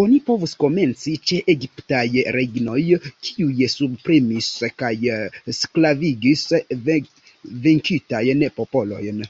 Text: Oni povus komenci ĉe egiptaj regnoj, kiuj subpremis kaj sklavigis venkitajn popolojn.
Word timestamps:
Oni 0.00 0.16
povus 0.26 0.52
komenci 0.64 1.14
ĉe 1.30 1.38
egiptaj 1.54 2.02
regnoj, 2.36 2.76
kiuj 3.28 3.66
subpremis 3.72 4.50
kaj 4.82 4.90
sklavigis 5.60 6.46
venkitajn 6.90 8.46
popolojn. 8.60 9.20